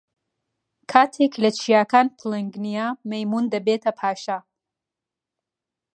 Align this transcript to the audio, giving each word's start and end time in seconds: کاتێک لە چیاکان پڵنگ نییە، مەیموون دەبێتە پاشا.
کاتێک 0.91 1.33
لە 1.43 1.49
چیاکان 1.59 2.07
پڵنگ 2.17 2.51
نییە، 2.63 2.87
مەیموون 3.09 3.45
دەبێتە 3.53 3.91
پاشا. 3.99 4.39